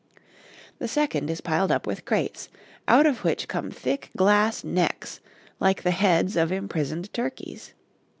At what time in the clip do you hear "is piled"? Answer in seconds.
1.29-1.71